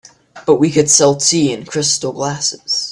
But 0.47 0.55
we 0.55 0.71
could 0.71 0.89
sell 0.89 1.15
tea 1.17 1.53
in 1.53 1.63
crystal 1.63 2.11
glasses. 2.11 2.89